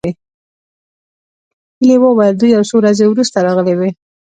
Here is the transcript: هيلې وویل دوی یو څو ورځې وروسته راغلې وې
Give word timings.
هيلې 1.79 1.95
وویل 2.01 2.35
دوی 2.37 2.49
یو 2.55 2.63
څو 2.69 2.75
ورځې 2.77 3.03
وروسته 3.07 3.37
راغلې 3.45 3.73
وې 3.79 3.89